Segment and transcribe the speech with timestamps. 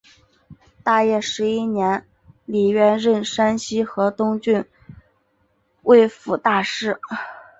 [0.83, 2.07] 大业十一年
[2.45, 4.65] 李渊任山西河东郡
[5.83, 6.99] 慰抚大使。